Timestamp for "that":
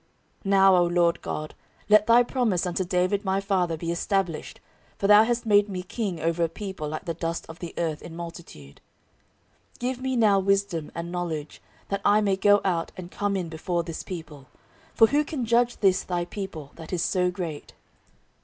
11.89-12.01, 16.77-16.91